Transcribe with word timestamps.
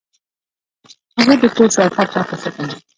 هغه 1.19 1.33
د 1.41 1.43
کور 1.55 1.69
شاوخوا 1.75 2.03
پاکه 2.13 2.35
ساتله. 2.43 2.75